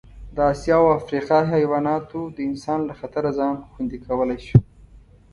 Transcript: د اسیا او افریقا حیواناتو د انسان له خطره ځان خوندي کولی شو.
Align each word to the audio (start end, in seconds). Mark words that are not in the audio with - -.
د 0.35 0.37
اسیا 0.51 0.75
او 0.83 0.87
افریقا 0.99 1.39
حیواناتو 1.53 2.21
د 2.35 2.37
انسان 2.49 2.79
له 2.89 2.93
خطره 2.99 3.29
ځان 3.39 3.55
خوندي 3.69 3.97
کولی 4.07 4.39
شو. 4.47 4.59